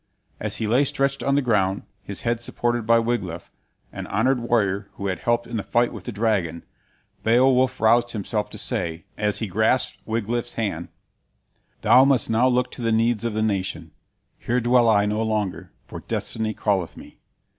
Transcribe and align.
As 0.39 0.55
he 0.55 0.65
lay 0.65 0.83
stretched 0.83 1.21
on 1.21 1.35
the 1.35 1.43
ground, 1.43 1.83
his 2.01 2.21
head 2.21 2.41
supported 2.41 2.87
by 2.87 2.97
Wiglaf, 2.97 3.51
an 3.93 4.07
honored 4.07 4.39
warrior 4.39 4.89
who 4.93 5.05
had 5.05 5.19
helped 5.19 5.45
in 5.45 5.57
the 5.57 5.63
fight 5.63 5.93
with 5.93 6.05
the 6.05 6.11
dragon, 6.11 6.63
Beowulf 7.23 7.79
roused 7.79 8.09
himself 8.09 8.49
to 8.49 8.57
say, 8.57 9.05
as 9.15 9.37
he 9.37 9.45
grasped 9.47 9.99
Wiglaf's 10.07 10.55
hand: 10.55 10.87
"Thou 11.81 12.03
must 12.05 12.31
now 12.31 12.47
look 12.47 12.71
to 12.71 12.81
the 12.81 12.91
needs 12.91 13.23
of 13.23 13.35
the 13.35 13.43
nation; 13.43 13.91
Here 14.39 14.59
dwell 14.59 14.89
I 14.89 15.05
no 15.05 15.21
longer, 15.21 15.71
for 15.85 15.99
Destiny 15.99 16.55
calleth 16.55 16.97
me! 16.97 17.19